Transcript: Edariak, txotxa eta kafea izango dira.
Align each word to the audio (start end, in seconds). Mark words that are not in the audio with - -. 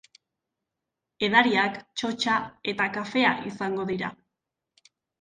Edariak, 1.27 1.77
txotxa 2.03 2.39
eta 2.75 2.91
kafea 2.99 3.37
izango 3.55 3.89
dira. 3.95 4.15